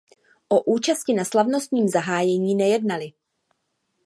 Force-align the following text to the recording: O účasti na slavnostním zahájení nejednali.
O 0.49 0.63
účasti 0.65 1.13
na 1.13 1.25
slavnostním 1.25 1.87
zahájení 1.95 2.55
nejednali. 2.55 3.07